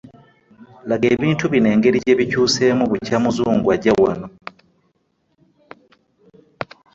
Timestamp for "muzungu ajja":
3.23-3.93